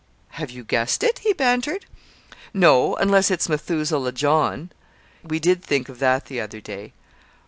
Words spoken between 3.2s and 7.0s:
it's 'Methuselah John.' We did think of that the other day."